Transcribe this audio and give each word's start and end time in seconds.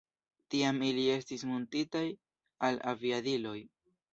Tiam 0.53 0.79
ili 0.87 1.03
estis 1.17 1.45
muntitaj 1.51 2.03
al 2.71 2.83
aviadiloj. 2.95 3.57